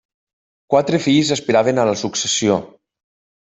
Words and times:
Quatre 0.73 1.01
fills 1.03 1.31
aspiraven 1.37 1.83
a 1.83 1.87
la 1.93 1.97
successió. 2.05 2.61